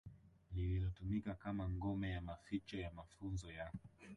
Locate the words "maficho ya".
2.21-2.91